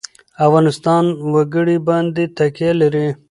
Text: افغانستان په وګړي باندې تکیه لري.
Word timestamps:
افغانستان 0.45 1.03
په 1.19 1.25
وګړي 1.35 1.77
باندې 1.87 2.23
تکیه 2.37 2.71
لري. 2.81 3.07